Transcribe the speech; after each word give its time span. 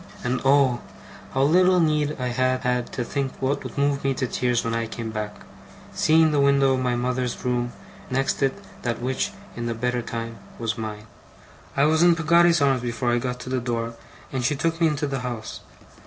And 0.23 0.41
oh, 0.43 0.81
how 1.35 1.43
little 1.43 1.79
need 1.79 2.15
I 2.19 2.29
had 2.29 2.61
had 2.63 2.91
to 2.93 3.03
think 3.03 3.39
what 3.39 3.63
would 3.63 3.77
move 3.77 4.03
me 4.03 4.15
to 4.15 4.25
tears 4.25 4.63
when 4.63 4.73
I 4.73 4.87
came 4.87 5.11
back 5.11 5.41
seeing 5.93 6.31
the 6.31 6.39
window 6.39 6.73
of 6.73 6.79
my 6.79 6.95
mother's 6.95 7.45
room, 7.45 7.71
and 8.09 8.17
next 8.17 8.41
it 8.41 8.55
that 8.81 8.99
which, 8.99 9.29
in 9.55 9.67
the 9.67 9.75
better 9.75 10.01
time, 10.01 10.39
was 10.57 10.75
mine! 10.75 11.05
I 11.77 11.83
was 11.83 12.01
in 12.01 12.15
Peggotty's 12.15 12.63
arms 12.63 12.81
before 12.81 13.11
I 13.11 13.19
got 13.19 13.39
to 13.41 13.49
the 13.51 13.59
door, 13.61 13.93
and 14.31 14.43
she 14.43 14.55
took 14.55 14.81
me 14.81 14.87
into 14.87 15.05
the 15.05 15.19
house. 15.19 15.59